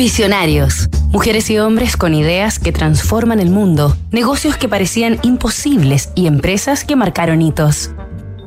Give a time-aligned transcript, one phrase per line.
[0.00, 0.88] Visionarios.
[1.10, 6.84] Mujeres y hombres con ideas que transforman el mundo, negocios que parecían imposibles y empresas
[6.84, 7.90] que marcaron hitos.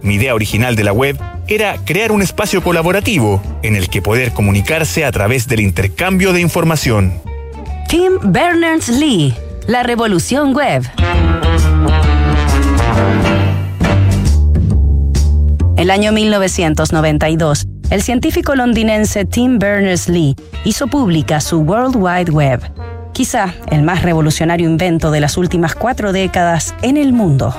[0.01, 1.15] Mi idea original de la web
[1.47, 6.41] era crear un espacio colaborativo en el que poder comunicarse a través del intercambio de
[6.41, 7.21] información.
[7.87, 9.35] Tim Berners-Lee,
[9.67, 10.89] la revolución web.
[15.77, 20.35] El año 1992, el científico londinense Tim Berners-Lee
[20.65, 22.61] hizo pública su World Wide Web,
[23.13, 27.55] quizá el más revolucionario invento de las últimas cuatro décadas en el mundo.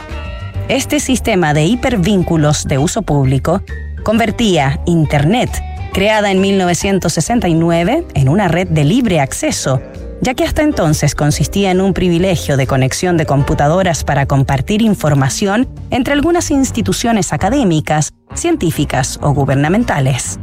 [0.67, 3.63] Este sistema de hipervínculos de uso público
[4.03, 5.51] convertía Internet,
[5.93, 9.81] creada en 1969, en una red de libre acceso
[10.21, 15.69] ya que hasta entonces consistía en un privilegio de conexión de computadoras para compartir información
[15.91, 20.39] entre algunas instituciones académicas, científicas o gubernamentales.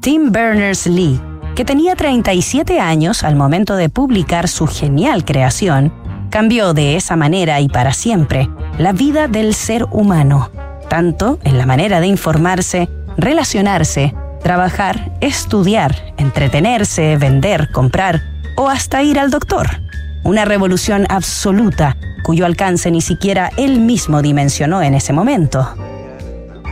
[0.00, 1.20] Tim Berners-Lee,
[1.54, 5.92] que tenía 37 años al momento de publicar su genial creación,
[6.30, 8.48] cambió de esa manera y para siempre
[8.78, 10.50] la vida del ser humano,
[10.88, 18.22] tanto en la manera de informarse, relacionarse, trabajar, estudiar, entretenerse, vender, comprar,
[18.58, 19.68] o hasta ir al doctor.
[20.24, 25.74] Una revolución absoluta cuyo alcance ni siquiera él mismo dimensionó en ese momento.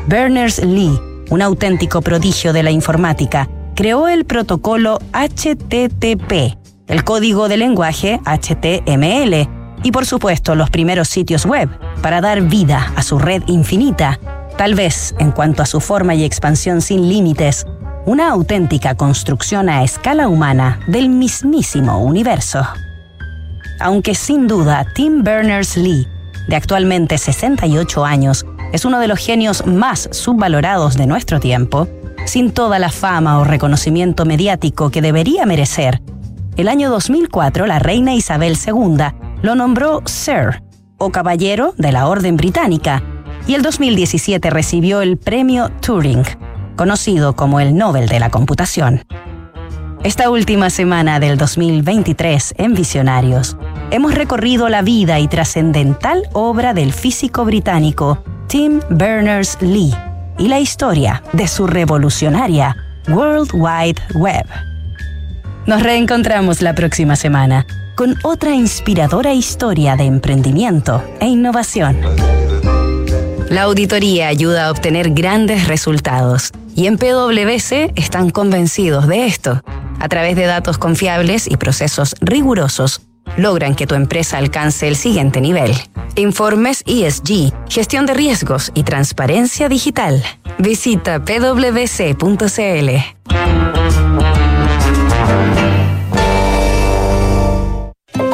[0.08, 8.20] Berners-Lee, un auténtico prodigio de la informática, creó el protocolo HTTP, el código de lenguaje
[8.24, 9.48] HTML
[9.82, 11.70] y por supuesto los primeros sitios web
[12.02, 14.18] para dar vida a su red infinita,
[14.58, 17.64] tal vez en cuanto a su forma y expansión sin límites,
[18.06, 22.66] una auténtica construcción a escala humana del mismísimo universo.
[23.80, 26.08] Aunque sin duda Tim Berners-Lee,
[26.48, 31.88] de actualmente 68 años, es uno de los genios más subvalorados de nuestro tiempo,
[32.24, 36.00] sin toda la fama o reconocimiento mediático que debería merecer,
[36.56, 38.96] el año 2004 la reina Isabel II
[39.42, 40.62] lo nombró Sir,
[40.96, 43.02] o Caballero de la Orden Británica,
[43.46, 46.24] y el 2017 recibió el premio Turing,
[46.76, 49.04] conocido como el Nobel de la Computación.
[50.04, 53.56] Esta última semana del 2023 en Visionarios,
[53.90, 59.94] hemos recorrido la vida y trascendental obra del físico británico Tim Berners-Lee
[60.38, 62.76] y la historia de su revolucionaria
[63.08, 64.46] World Wide Web.
[65.66, 67.66] Nos reencontramos la próxima semana
[67.96, 71.96] con otra inspiradora historia de emprendimiento e innovación.
[73.48, 79.62] La auditoría ayuda a obtener grandes resultados y en PwC están convencidos de esto.
[80.00, 83.02] A través de datos confiables y procesos rigurosos,
[83.36, 85.72] logran que tu empresa alcance el siguiente nivel.
[86.16, 90.22] Informes ESG, gestión de riesgos y transparencia digital.
[90.58, 92.90] Visita pwc.cl.